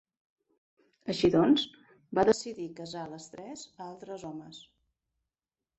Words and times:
Així 1.13 1.29
doncs, 1.35 1.65
va 2.19 2.25
decidir 2.31 2.67
casar 2.81 3.07
les 3.13 3.29
tres 3.37 3.69
a 3.77 3.87
altres 3.91 4.29
homes. 4.33 4.65